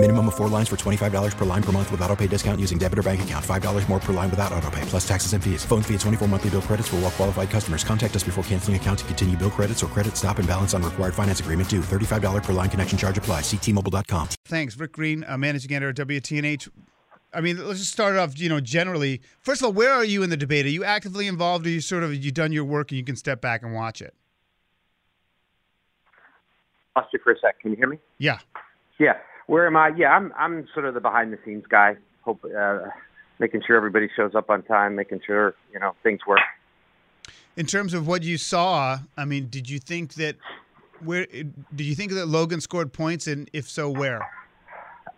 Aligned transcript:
Minimum 0.00 0.28
of 0.28 0.36
four 0.36 0.46
lines 0.48 0.68
for 0.68 0.76
$25 0.76 1.36
per 1.36 1.44
line 1.44 1.62
per 1.62 1.72
month 1.72 1.90
with 1.90 2.00
auto 2.02 2.14
pay 2.14 2.28
discount 2.28 2.60
using 2.60 2.78
debit 2.78 3.00
or 3.00 3.02
bank 3.02 3.20
account. 3.22 3.44
$5 3.44 3.88
more 3.88 3.98
per 3.98 4.12
line 4.12 4.30
without 4.30 4.52
auto 4.52 4.70
pay, 4.70 4.80
plus 4.82 5.06
taxes 5.06 5.32
and 5.32 5.42
fees. 5.42 5.64
Phone 5.64 5.82
fee 5.82 5.94
at 5.94 6.00
24 6.00 6.28
monthly 6.28 6.50
bill 6.50 6.62
credits 6.62 6.86
for 6.86 6.96
all 6.96 7.02
well 7.02 7.10
qualified 7.10 7.50
customers. 7.50 7.82
Contact 7.82 8.14
us 8.14 8.22
before 8.22 8.44
canceling 8.44 8.76
account 8.76 9.00
to 9.00 9.04
continue 9.06 9.36
bill 9.36 9.50
credits 9.50 9.82
or 9.82 9.88
credit 9.88 10.16
stop 10.16 10.38
and 10.38 10.46
balance 10.46 10.72
on 10.72 10.84
required 10.84 11.14
finance 11.14 11.40
agreement 11.40 11.68
due. 11.68 11.80
$35 11.80 12.44
per 12.44 12.52
line 12.52 12.70
connection 12.70 12.96
charge 12.96 13.18
apply. 13.18 13.40
Ctmobile.com. 13.40 14.28
Thanks, 14.44 14.78
Rick 14.78 14.92
Green, 14.92 15.24
uh, 15.26 15.36
managing 15.36 15.74
editor 15.74 15.88
at 15.88 16.08
WTNH. 16.08 16.68
I 17.34 17.40
mean, 17.40 17.66
let's 17.66 17.80
just 17.80 17.92
start 17.92 18.16
off. 18.16 18.38
You 18.38 18.48
know, 18.48 18.60
generally, 18.60 19.20
first 19.40 19.62
of 19.62 19.66
all, 19.66 19.72
where 19.72 19.92
are 19.92 20.04
you 20.04 20.22
in 20.22 20.30
the 20.30 20.36
debate? 20.36 20.64
Are 20.64 20.70
you 20.70 20.84
actively 20.84 21.26
involved, 21.26 21.66
or 21.66 21.70
you 21.70 21.80
sort 21.80 22.04
of 22.04 22.14
you 22.14 22.30
done 22.30 22.52
your 22.52 22.64
work 22.64 22.92
and 22.92 22.98
you 22.98 23.04
can 23.04 23.16
step 23.16 23.40
back 23.40 23.64
and 23.64 23.74
watch 23.74 24.00
it? 24.00 24.14
Lost 26.94 27.08
you 27.12 27.18
for 27.24 27.32
a 27.32 27.38
sec. 27.40 27.58
Can 27.58 27.72
you 27.72 27.76
hear 27.76 27.88
me? 27.88 27.98
Yeah. 28.18 28.38
Yeah. 29.00 29.14
Where 29.48 29.66
am 29.66 29.76
I? 29.76 29.90
Yeah, 29.96 30.10
I'm 30.10 30.32
I'm 30.38 30.68
sort 30.74 30.84
of 30.84 30.92
the 30.94 31.00
behind 31.00 31.32
the 31.32 31.38
scenes 31.44 31.64
guy. 31.68 31.96
Hope 32.20 32.44
uh, 32.44 32.80
making 33.38 33.62
sure 33.66 33.76
everybody 33.76 34.08
shows 34.14 34.34
up 34.34 34.50
on 34.50 34.62
time, 34.62 34.94
making 34.94 35.20
sure 35.26 35.54
you 35.72 35.80
know 35.80 35.94
things 36.02 36.20
work. 36.26 36.40
In 37.56 37.64
terms 37.64 37.94
of 37.94 38.06
what 38.06 38.22
you 38.22 38.36
saw, 38.36 38.98
I 39.16 39.24
mean, 39.24 39.48
did 39.48 39.68
you 39.68 39.78
think 39.78 40.14
that 40.14 40.36
where 41.00 41.26
did 41.26 41.86
you 41.86 41.94
think 41.94 42.12
that 42.12 42.26
Logan 42.26 42.60
scored 42.60 42.92
points, 42.92 43.26
and 43.26 43.48
if 43.54 43.68
so, 43.68 43.88
where? 43.88 44.20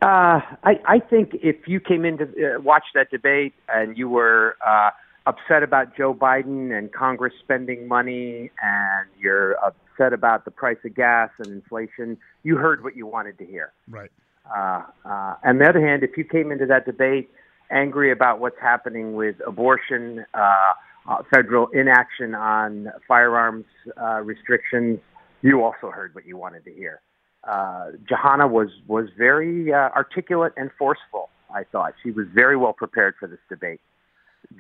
Uh, 0.01 0.41
I, 0.63 0.81
I 0.87 0.99
think 1.01 1.33
if 1.43 1.67
you 1.67 1.81
came 1.81 2.05
in 2.05 2.17
to 2.19 2.25
uh, 2.25 2.61
watch 2.61 2.85
that 2.95 3.11
debate 3.11 3.53
and 3.69 3.99
you 3.99 4.09
were 4.09 4.57
uh, 4.67 4.91
upset 5.27 5.63
about 5.63 5.97
Joe 5.97 6.15
Biden 6.15 6.77
and 6.77 6.93
Congress 6.93 7.33
spending 7.43 7.87
money 7.87 8.51
and 8.63 9.09
you're 9.19 9.57
upset 9.65 10.13
about 10.13 10.45
the 10.45 10.51
price 10.51 10.79
of 10.85 10.95
gas 10.95 11.31
and 11.39 11.49
inflation, 11.49 12.17
you 12.43 12.57
heard 12.57 12.83
what 12.83 12.97
you 12.97 13.07
wanted 13.07 13.39
to 13.39 13.47
hear. 13.47 13.73
Right. 13.89 14.11
Uh, 14.47 14.83
uh, 15.05 15.35
on 15.45 15.59
the 15.59 15.69
other 15.69 15.87
hand, 15.87 16.03
if 16.03 16.17
you 16.17 16.25
came 16.25 16.51
into 16.51 16.67
that 16.67 16.87
debate 16.87 17.31
angry 17.71 18.11
about 18.11 18.41
what's 18.41 18.59
happening 18.61 19.15
with 19.15 19.37
abortion, 19.47 20.25
uh, 20.35 20.73
uh, 21.09 21.23
federal 21.33 21.69
inaction 21.69 22.35
on 22.35 22.89
firearms 23.07 23.67
uh, 24.01 24.21
restrictions, 24.21 24.99
you 25.43 25.63
also 25.63 25.91
heard 25.91 26.15
what 26.15 26.27
you 26.27 26.37
wanted 26.37 26.65
to 26.65 26.73
hear 26.73 27.01
uh, 27.45 27.93
Jahana 28.11 28.51
was 28.51 28.69
was 28.87 29.09
very 29.17 29.73
uh, 29.73 29.89
articulate 29.97 30.53
and 30.57 30.71
forceful. 30.79 31.31
I 31.55 31.65
thought 31.65 31.95
she 32.03 32.11
was 32.11 32.27
very 32.35 32.57
well 32.57 32.73
prepared 32.73 33.15
for 33.19 33.27
this 33.27 33.39
debate. 33.49 33.81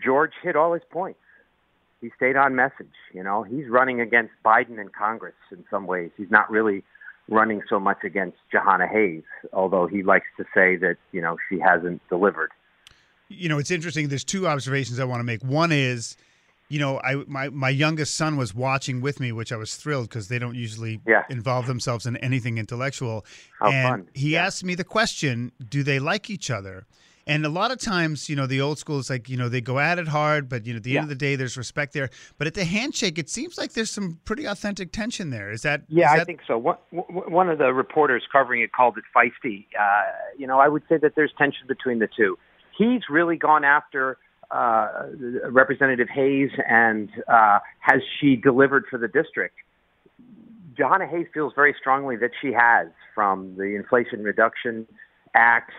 George 0.03 0.33
hit 0.42 0.56
all 0.56 0.73
his 0.73 0.83
points. 0.91 1.20
He 2.00 2.11
stayed 2.17 2.36
on 2.36 2.55
message. 2.55 2.95
You 3.12 3.23
know, 3.23 3.42
he's 3.42 3.69
running 3.69 4.00
against 4.00 4.33
Biden 4.45 4.81
in 4.81 4.89
Congress 4.89 5.34
in 5.50 5.64
some 5.70 5.87
ways. 5.87 6.11
He's 6.17 6.31
not 6.31 6.50
really 6.50 6.83
running 7.28 7.62
so 7.69 7.78
much 7.78 7.98
against 8.05 8.39
Jahana 8.53 8.89
Hayes, 8.89 9.22
although 9.53 9.87
he 9.87 10.03
likes 10.03 10.27
to 10.39 10.45
say 10.55 10.77
that 10.77 10.97
you 11.12 11.20
know 11.20 11.37
she 11.48 11.59
hasn't 11.59 12.00
delivered. 12.09 12.50
You 13.28 13.48
know, 13.48 13.59
it's 13.59 13.70
interesting. 13.70 14.09
There's 14.09 14.25
two 14.25 14.48
observations 14.48 14.98
I 14.98 15.05
want 15.05 15.20
to 15.20 15.25
make. 15.25 15.42
One 15.45 15.70
is 15.72 16.17
you 16.70 16.78
know, 16.78 17.00
I 17.00 17.17
my 17.27 17.48
my 17.48 17.69
youngest 17.69 18.15
son 18.15 18.37
was 18.37 18.55
watching 18.55 19.00
with 19.00 19.19
me, 19.19 19.33
which 19.33 19.53
I 19.53 19.56
was 19.56 19.75
thrilled 19.75 20.09
because 20.09 20.28
they 20.28 20.39
don't 20.39 20.55
usually 20.55 21.00
yeah. 21.06 21.25
involve 21.28 21.67
themselves 21.67 22.06
in 22.06 22.17
anything 22.19 22.59
intellectual. 22.59 23.27
How 23.59 23.70
and 23.70 23.89
fun. 23.89 24.09
he 24.15 24.31
yeah. 24.31 24.47
asked 24.47 24.62
me 24.62 24.77
the 24.77 24.84
question, 24.84 25.50
"Do 25.69 25.83
they 25.83 25.98
like 25.98 26.31
each 26.31 26.48
other?" 26.48 26.87
And 27.31 27.47
a 27.47 27.48
lot 27.48 27.70
of 27.70 27.78
times, 27.78 28.28
you 28.28 28.34
know, 28.34 28.47
the 28.47 28.61
old 28.61 28.78
school 28.78 28.98
is 28.98 29.09
like, 29.09 29.28
you 29.28 29.36
know, 29.36 29.48
they 29.48 29.61
go 29.61 29.78
at 29.78 30.00
it 30.00 30.09
hard, 30.09 30.48
but 30.48 30.67
you 30.67 30.73
know, 30.73 30.78
at 30.78 30.83
the 30.83 30.91
yeah. 30.91 31.03
end 31.03 31.05
of 31.05 31.11
the 31.11 31.14
day, 31.14 31.37
there's 31.37 31.56
respect 31.56 31.92
there. 31.92 32.11
But 32.39 32.48
at 32.48 32.55
the 32.55 32.65
handshake, 32.65 33.19
it 33.19 33.31
seems 33.31 33.56
like 33.56 33.75
there's 33.75 33.91
some 33.91 34.19
pretty 34.25 34.47
authentic 34.47 34.91
tension 34.91 35.31
there. 35.31 35.53
Is 35.53 35.62
that? 35.62 35.82
Yeah, 35.88 36.06
is 36.06 36.12
that... 36.12 36.21
I 36.22 36.25
think 36.25 36.41
so. 36.47 36.59
One, 36.59 36.77
one 36.91 37.49
of 37.49 37.59
the 37.59 37.72
reporters 37.72 38.25
covering 38.32 38.62
it 38.62 38.72
called 38.72 38.99
it 38.99 39.05
feisty. 39.16 39.66
Uh, 39.78 40.03
you 40.37 40.47
know, 40.47 40.59
I 40.59 40.66
would 40.66 40.82
say 40.88 40.97
that 40.99 41.15
there's 41.15 41.32
tension 41.38 41.66
between 41.69 42.00
the 42.00 42.09
two. 42.16 42.37
He's 42.77 43.03
really 43.09 43.37
gone 43.37 43.62
after 43.62 44.19
uh, 44.50 45.05
Representative 45.49 46.09
Hayes 46.09 46.50
and 46.69 47.09
uh, 47.28 47.60
has 47.78 48.00
she 48.21 48.34
delivered 48.34 48.87
for 48.91 48.99
the 48.99 49.06
district? 49.06 49.55
Jahana 50.75 51.09
Hayes 51.09 51.26
feels 51.32 51.53
very 51.55 51.76
strongly 51.78 52.16
that 52.16 52.31
she 52.41 52.53
has, 52.53 52.88
from 53.15 53.55
the 53.56 53.76
Inflation 53.76 54.25
Reduction 54.25 54.87
Act 55.34 55.72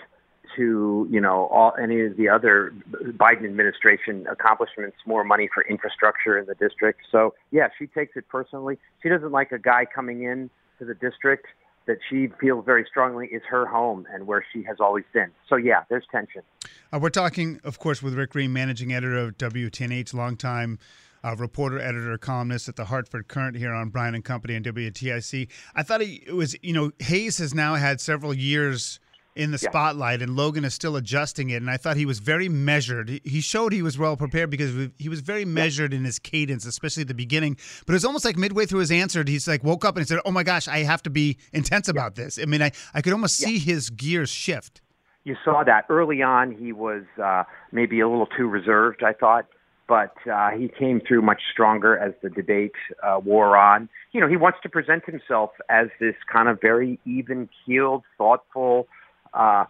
to 0.55 1.07
you 1.09 1.21
know 1.21 1.47
all 1.47 1.73
any 1.81 2.01
of 2.01 2.17
the 2.17 2.29
other 2.29 2.73
Biden 2.91 3.45
administration 3.45 4.25
accomplishments, 4.27 4.97
more 5.05 5.23
money 5.23 5.49
for 5.53 5.63
infrastructure 5.63 6.37
in 6.37 6.45
the 6.45 6.55
district. 6.55 7.01
So 7.11 7.33
yeah, 7.51 7.69
she 7.77 7.87
takes 7.87 8.15
it 8.15 8.27
personally. 8.29 8.77
She 9.01 9.09
doesn't 9.09 9.31
like 9.31 9.51
a 9.51 9.59
guy 9.59 9.85
coming 9.85 10.23
in 10.23 10.49
to 10.79 10.85
the 10.85 10.95
district 10.95 11.47
that 11.87 11.97
she 12.09 12.29
feels 12.39 12.63
very 12.65 12.85
strongly 12.89 13.27
is 13.27 13.41
her 13.49 13.65
home 13.65 14.05
and 14.13 14.27
where 14.27 14.45
she 14.53 14.63
has 14.63 14.77
always 14.79 15.03
been. 15.13 15.31
So 15.49 15.55
yeah, 15.55 15.83
there's 15.89 16.05
tension. 16.11 16.41
Uh, 16.93 16.99
we're 17.01 17.09
talking, 17.09 17.59
of 17.63 17.79
course, 17.79 18.03
with 18.03 18.13
Rick 18.13 18.31
Green, 18.31 18.53
managing 18.53 18.93
editor 18.93 19.17
of 19.17 19.37
WTNH, 19.37 20.13
longtime 20.13 20.79
uh, 21.23 21.35
reporter, 21.37 21.79
editor, 21.79 22.17
columnist 22.17 22.69
at 22.69 22.75
the 22.75 22.85
Hartford 22.85 23.27
Courant 23.27 23.57
here 23.57 23.73
on 23.73 23.89
Brian 23.89 24.15
and 24.15 24.23
Company 24.23 24.55
and 24.55 24.65
WTIC. 24.65 25.47
I 25.75 25.83
thought 25.83 26.01
it 26.01 26.33
was, 26.33 26.55
you 26.61 26.73
know, 26.73 26.91
Hayes 26.99 27.37
has 27.39 27.53
now 27.53 27.75
had 27.75 27.99
several 27.99 28.33
years 28.33 28.99
in 29.35 29.51
the 29.51 29.59
Yeah. 29.61 29.69
spotlight, 29.69 30.21
and 30.21 30.35
Logan 30.35 30.65
is 30.65 30.73
still 30.73 30.95
adjusting 30.95 31.49
it. 31.51 31.55
And 31.57 31.69
I 31.69 31.77
thought 31.77 31.95
he 31.97 32.05
was 32.05 32.19
very 32.19 32.49
measured. 32.49 33.09
He- 33.23 33.41
showed 33.41 33.73
he 33.73 33.81
was 33.81 33.97
well 33.97 34.15
prepared 34.17 34.49
because 34.49 34.89
he 34.97 35.09
was 35.09 35.21
very 35.21 35.45
measured 35.45 35.93
in 35.93 36.03
his 36.03 36.19
cadence, 36.19 36.65
especially 36.65 37.01
at 37.01 37.07
the 37.07 37.13
beginning. 37.13 37.57
But 37.85 37.93
it 37.93 37.95
was 37.95 38.05
almost 38.05 38.23
like 38.25 38.37
midway 38.37 38.65
through 38.65 38.79
his 38.81 38.91
answer, 38.91 39.23
he's 39.25 39.47
like 39.47 39.63
woke 39.63 39.83
up 39.85 39.95
and 39.95 40.05
he 40.05 40.07
said, 40.07 40.19
"Oh 40.25 40.31
my 40.31 40.43
gosh, 40.43 40.67
I 40.67 40.79
have 40.79 41.01
to 41.03 41.09
be 41.09 41.37
intense 41.53 41.87
about 41.87 42.15
this." 42.15 42.37
I 42.41 42.45
mean, 42.45 42.61
I 42.61 42.71
I 42.93 43.01
could 43.01 43.13
almost 43.13 43.37
see 43.37 43.57
his 43.57 43.89
gears 43.89 44.29
shift. 44.29 44.81
you 45.23 45.35
saw 45.45 45.63
that 45.63 45.85
early 45.89 46.21
on. 46.23 46.51
He 46.51 46.71
was 46.73 47.03
uh, 47.23 47.43
maybe 47.71 47.99
a 47.99 48.07
little 48.09 48.25
too 48.25 48.47
reserved, 48.47 49.03
I 49.03 49.13
thought, 49.13 49.45
but 49.87 50.15
uh, 50.27 50.49
he 50.49 50.67
came 50.67 50.99
through 50.99 51.21
much 51.21 51.41
stronger 51.51 51.95
as 51.97 52.13
the 52.23 52.29
debate 52.31 52.73
uh, 53.03 53.19
wore 53.23 53.55
on. 53.55 53.87
You 54.13 54.19
know, 54.21 54.27
he 54.27 54.35
wants 54.35 54.57
to 54.63 54.69
present 54.69 55.05
himself 55.05 55.51
as 55.69 55.89
this 55.99 56.15
kind 56.31 56.49
of 56.49 56.59
very 56.59 56.99
even-keeled, 57.05 58.03
thoughtful 58.17 58.87
uh, 59.33 59.63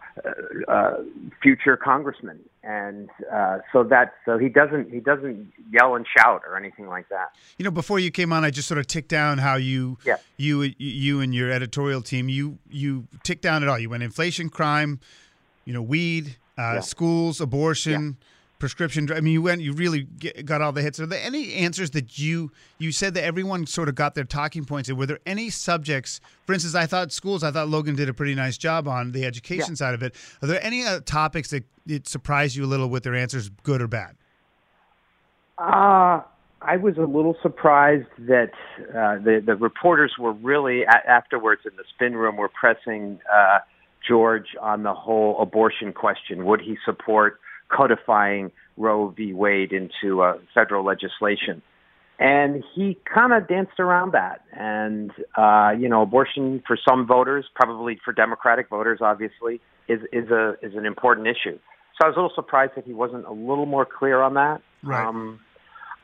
uh, 0.68 0.94
future 1.42 1.76
congressman, 1.76 2.40
and 2.64 3.08
uh, 3.32 3.58
so 3.72 3.84
that 3.84 4.14
so 4.24 4.36
he 4.38 4.48
doesn't 4.48 4.90
he 4.90 4.98
doesn't 5.00 5.52
yell 5.70 5.94
and 5.94 6.04
shout 6.16 6.42
or 6.48 6.56
anything 6.56 6.88
like 6.88 7.08
that. 7.10 7.30
You 7.58 7.64
know, 7.64 7.70
before 7.70 7.98
you 8.00 8.10
came 8.10 8.32
on, 8.32 8.44
I 8.44 8.50
just 8.50 8.66
sort 8.66 8.78
of 8.78 8.86
ticked 8.86 9.08
down 9.08 9.38
how 9.38 9.54
you, 9.56 9.98
Yeah. 10.04 10.16
you, 10.36 10.72
you 10.78 11.20
and 11.20 11.32
your 11.34 11.50
editorial 11.50 12.02
team, 12.02 12.28
you, 12.28 12.58
you 12.68 13.06
ticked 13.22 13.42
down 13.42 13.62
it 13.62 13.68
all. 13.68 13.78
You 13.78 13.90
went 13.90 14.02
inflation, 14.02 14.48
crime, 14.48 14.98
you 15.64 15.72
know, 15.72 15.82
weed, 15.82 16.36
uh, 16.58 16.74
Yeah. 16.74 16.80
schools, 16.80 17.40
abortion, 17.40 18.16
prescription. 18.62 19.06
dr- 19.06 19.18
I 19.18 19.20
mean, 19.20 19.32
you 19.32 19.42
went, 19.42 19.60
you 19.60 19.72
really 19.72 20.02
get, 20.04 20.46
got 20.46 20.62
all 20.62 20.70
the 20.70 20.82
hits. 20.82 21.00
Are 21.00 21.06
there 21.06 21.20
any 21.20 21.52
answers 21.54 21.90
that 21.90 22.16
you, 22.16 22.52
you 22.78 22.92
said 22.92 23.12
that 23.14 23.24
everyone 23.24 23.66
sort 23.66 23.88
of 23.88 23.96
got 23.96 24.14
their 24.14 24.22
talking 24.22 24.64
points? 24.64 24.88
And 24.88 24.96
were 24.96 25.04
there 25.06 25.18
any 25.26 25.50
subjects, 25.50 26.20
for 26.46 26.52
instance, 26.52 26.76
I 26.76 26.86
thought 26.86 27.10
schools, 27.10 27.42
I 27.42 27.50
thought 27.50 27.68
Logan 27.68 27.96
did 27.96 28.08
a 28.08 28.14
pretty 28.14 28.36
nice 28.36 28.56
job 28.56 28.86
on 28.86 29.10
the 29.10 29.24
education 29.26 29.70
Yeah. 29.72 29.74
side 29.74 29.94
of 29.94 30.02
it. 30.04 30.14
Are 30.40 30.46
there 30.46 30.62
any 30.64 30.84
uh, 30.84 31.00
topics 31.04 31.50
that 31.50 31.64
it 31.88 32.06
surprised 32.06 32.54
you 32.54 32.64
a 32.64 32.70
little 32.70 32.88
with 32.88 33.02
their 33.02 33.16
answers, 33.16 33.50
good 33.64 33.82
or 33.82 33.88
bad? 33.88 34.14
Uh, 35.58 36.22
I 36.64 36.76
was 36.76 36.96
a 36.98 37.02
little 37.02 37.36
surprised 37.42 38.06
that 38.20 38.52
uh, 38.90 39.18
the 39.18 39.42
the 39.44 39.56
reporters 39.56 40.12
were 40.18 40.32
really 40.32 40.82
a- 40.84 41.10
afterwards 41.10 41.62
in 41.64 41.72
the 41.76 41.82
spin 41.92 42.14
room 42.16 42.36
were 42.36 42.48
pressing 42.48 43.18
uh, 43.32 43.58
George 44.06 44.46
on 44.60 44.84
the 44.84 44.94
whole 44.94 45.40
abortion 45.42 45.92
question. 45.92 46.44
Would 46.44 46.60
he 46.60 46.76
support 46.84 47.40
codifying 47.74 48.50
Roe 48.76 49.08
v. 49.08 49.32
Wade 49.32 49.72
into 49.72 50.22
uh, 50.22 50.38
federal 50.54 50.84
legislation? 50.84 51.62
And 52.18 52.62
he 52.74 52.98
kind 53.12 53.32
of 53.32 53.48
danced 53.48 53.80
around 53.80 54.12
that. 54.12 54.42
And 54.52 55.10
uh, 55.36 55.70
you 55.78 55.88
know, 55.88 56.02
abortion 56.02 56.62
for 56.66 56.78
some 56.88 57.06
voters, 57.06 57.46
probably 57.54 57.98
for 58.04 58.12
Democratic 58.12 58.68
voters, 58.68 59.00
obviously, 59.00 59.60
is 59.88 60.00
is 60.12 60.30
a 60.30 60.54
is 60.62 60.74
an 60.74 60.86
important 60.86 61.26
issue. 61.26 61.58
So 61.98 62.06
I 62.06 62.08
was 62.08 62.16
a 62.16 62.20
little 62.20 62.32
surprised 62.34 62.72
that 62.76 62.84
he 62.84 62.92
wasn't 62.92 63.26
a 63.26 63.32
little 63.32 63.66
more 63.66 63.86
clear 63.86 64.22
on 64.22 64.34
that. 64.34 64.62
Right. 64.82 65.06
Um, 65.06 65.40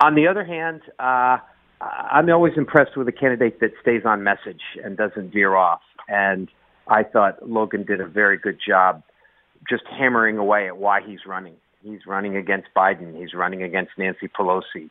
on 0.01 0.15
the 0.15 0.27
other 0.29 0.45
hand, 0.45 0.83
uh, 0.99 1.39
I'm 1.81 2.29
always 2.31 2.55
impressed 2.57 2.97
with 2.97 3.09
a 3.09 3.13
candidate 3.13 3.61
that 3.61 3.71
stays 3.81 4.03
on 4.05 4.23
message 4.23 4.61
and 4.85 4.97
doesn't 4.97 5.33
veer 5.33 5.55
off. 5.55 5.81
And 6.09 6.49
I 6.87 7.03
thought 7.03 7.49
Logan 7.49 7.85
did 7.85 8.01
a 8.01 8.07
very 8.07 8.39
good 8.39 8.59
job 8.67 9.03
just 9.69 9.85
hammering 9.87 10.39
away 10.39 10.67
at 10.67 10.77
why 10.77 11.01
he's 11.05 11.21
running. 11.27 11.55
He's 11.83 12.07
running 12.07 12.37
against 12.37 12.69
Biden. 12.77 13.19
He's 13.19 13.35
running 13.35 13.63
against 13.63 13.93
Nancy 13.97 14.29
Pelosi 14.29 14.91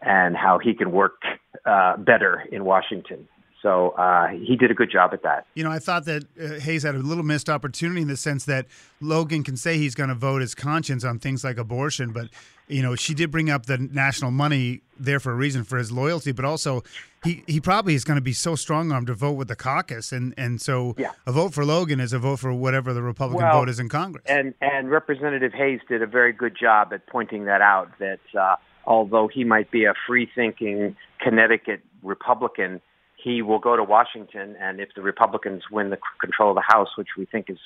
and 0.00 0.36
how 0.36 0.58
he 0.58 0.74
can 0.74 0.92
work 0.92 1.22
uh, 1.66 1.96
better 1.98 2.44
in 2.50 2.64
Washington. 2.64 3.28
So 3.62 3.90
uh, 3.90 4.28
he 4.28 4.56
did 4.56 4.70
a 4.70 4.74
good 4.74 4.90
job 4.90 5.10
at 5.12 5.22
that. 5.22 5.46
You 5.54 5.62
know, 5.62 5.70
I 5.70 5.78
thought 5.78 6.04
that 6.06 6.24
uh, 6.40 6.58
Hayes 6.60 6.82
had 6.82 6.96
a 6.96 6.98
little 6.98 7.22
missed 7.22 7.48
opportunity 7.48 8.02
in 8.02 8.08
the 8.08 8.16
sense 8.16 8.44
that 8.46 8.66
Logan 9.00 9.44
can 9.44 9.56
say 9.56 9.78
he's 9.78 9.94
going 9.94 10.08
to 10.08 10.14
vote 10.16 10.40
his 10.40 10.54
conscience 10.54 11.04
on 11.04 11.18
things 11.20 11.44
like 11.44 11.58
abortion, 11.58 12.12
but 12.12 12.28
you 12.68 12.82
know, 12.82 12.94
she 12.96 13.12
did 13.12 13.30
bring 13.30 13.50
up 13.50 13.66
the 13.66 13.76
national 13.76 14.30
money 14.30 14.80
there 14.98 15.20
for 15.20 15.32
a 15.32 15.34
reason 15.34 15.62
for 15.62 15.76
his 15.78 15.92
loyalty, 15.92 16.32
but 16.32 16.44
also 16.44 16.82
he, 17.22 17.42
he 17.46 17.60
probably 17.60 17.94
is 17.94 18.02
going 18.02 18.16
to 18.16 18.22
be 18.22 18.32
so 18.32 18.54
strong 18.54 18.90
armed 18.92 19.08
to 19.08 19.14
vote 19.14 19.32
with 19.32 19.48
the 19.48 19.56
caucus, 19.56 20.10
and 20.12 20.32
and 20.38 20.60
so 20.60 20.94
Yeah. 20.96 21.10
a 21.26 21.32
vote 21.32 21.52
for 21.52 21.64
Logan 21.64 22.00
is 22.00 22.12
a 22.12 22.18
vote 22.18 22.38
for 22.38 22.52
whatever 22.52 22.94
the 22.94 23.02
Republican 23.02 23.46
Well, 23.46 23.60
vote 23.60 23.68
is 23.68 23.78
in 23.78 23.88
Congress. 23.88 24.24
And 24.26 24.54
and 24.60 24.90
Representative 24.90 25.52
Hayes 25.52 25.80
did 25.88 26.02
a 26.02 26.06
very 26.06 26.32
good 26.32 26.56
job 26.58 26.92
at 26.92 27.06
pointing 27.06 27.44
that 27.44 27.60
out. 27.60 27.90
That 27.98 28.20
uh, 28.38 28.56
although 28.86 29.28
he 29.28 29.44
might 29.44 29.70
be 29.70 29.84
a 29.84 29.94
free-thinking 30.06 30.96
Connecticut 31.20 31.82
Republican, 32.02 32.80
he 33.22 33.42
will 33.42 33.58
go 33.58 33.76
to 33.76 33.84
Washington, 33.84 34.56
and 34.60 34.80
if 34.80 34.90
the 34.94 35.02
Republicans 35.02 35.62
win 35.70 35.90
the 35.90 35.98
control 36.20 36.50
of 36.50 36.56
the 36.56 36.64
House, 36.66 36.88
which 36.96 37.08
we 37.16 37.24
think 37.24 37.48
is, 37.48 37.58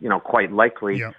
you 0.00 0.08
know, 0.08 0.20
quite 0.20 0.52
likely, 0.52 0.98
yeah. 0.98 1.12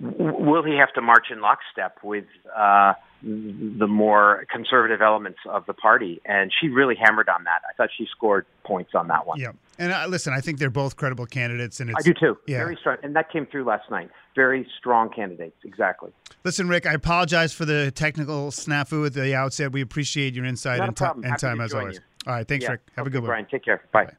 w- 0.00 0.34
will 0.38 0.62
he 0.62 0.76
have 0.76 0.92
to 0.94 1.00
march 1.00 1.26
in 1.30 1.40
lockstep 1.40 1.98
with 2.02 2.24
uh, 2.56 2.94
the 3.22 3.86
more 3.86 4.44
conservative 4.50 5.02
elements 5.02 5.38
of 5.48 5.66
the 5.66 5.74
party? 5.74 6.20
And 6.24 6.52
she 6.60 6.68
really 6.68 6.94
hammered 6.94 7.28
on 7.28 7.44
that. 7.44 7.62
I 7.68 7.72
thought 7.74 7.90
she 7.96 8.06
scored 8.10 8.46
points 8.64 8.92
on 8.94 9.08
that 9.08 9.26
one. 9.26 9.40
Yeah, 9.40 9.52
and 9.78 9.92
uh, 9.92 10.06
listen, 10.08 10.32
I 10.32 10.40
think 10.40 10.58
they're 10.58 10.70
both 10.70 10.96
credible 10.96 11.26
candidates, 11.26 11.80
and 11.80 11.90
it's, 11.90 11.98
I 11.98 12.02
do 12.02 12.14
too. 12.14 12.38
Yeah. 12.46 12.58
Very 12.58 12.76
strong, 12.76 12.96
and 13.02 13.16
that 13.16 13.32
came 13.32 13.46
through 13.46 13.64
last 13.64 13.90
night. 13.90 14.10
Very 14.34 14.66
strong 14.78 15.10
candidates, 15.10 15.56
exactly. 15.64 16.10
Listen, 16.44 16.68
Rick, 16.68 16.86
I 16.86 16.94
apologize 16.94 17.52
for 17.52 17.64
the 17.64 17.90
technical 17.90 18.50
snafu 18.50 19.06
at 19.06 19.12
the 19.12 19.34
outset. 19.34 19.72
We 19.72 19.82
appreciate 19.82 20.34
your 20.34 20.44
insight 20.44 20.78
Not 20.78 20.88
and, 20.88 20.96
problem. 20.96 21.24
and 21.24 21.38
time 21.38 21.60
as 21.60 21.74
always. 21.74 21.96
you. 21.96 22.00
All 22.26 22.34
right, 22.34 22.46
thanks, 22.46 22.64
Yeah. 22.64 22.72
Rick. 22.72 22.80
Have 22.96 23.06
a 23.06 23.10
good 23.10 23.22
one. 23.22 23.28
Brian. 23.28 23.46
Take 23.46 23.64
care. 23.64 23.82
Bye. 23.92 24.12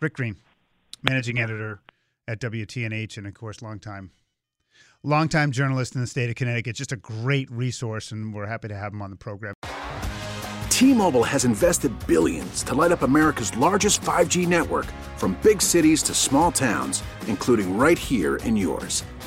Rick 0.00 0.14
Green, 0.14 0.36
managing 1.02 1.38
editor 1.38 1.80
at 2.26 2.40
WTNH, 2.40 3.16
and 3.16 3.26
of 3.26 3.34
course, 3.34 3.62
longtime, 3.62 4.10
longtime 5.02 5.52
journalist 5.52 5.94
in 5.94 6.00
the 6.00 6.06
state 6.06 6.28
of 6.28 6.36
Connecticut. 6.36 6.74
Just 6.76 6.92
a 6.92 6.96
great 6.96 7.50
resource, 7.50 8.10
and 8.10 8.34
we're 8.34 8.46
happy 8.46 8.68
to 8.68 8.74
have 8.76 8.92
him 8.92 9.02
on 9.02 9.10
the 9.10 9.16
program. 9.16 9.54
T-Mobile 10.70 11.22
has 11.22 11.44
invested 11.44 11.92
billions 12.06 12.64
to 12.64 12.74
light 12.74 12.90
up 12.90 13.02
America's 13.02 13.56
largest 13.56 14.00
5G 14.02 14.46
network 14.48 14.86
from 15.16 15.38
big 15.42 15.62
cities 15.62 16.02
to 16.02 16.14
small 16.14 16.50
towns, 16.50 17.04
including 17.28 17.78
right 17.78 17.98
here 17.98 18.36
in 18.36 18.56
yours. 18.56 19.04